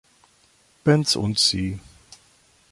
[0.83, 1.77] Benz & Cie.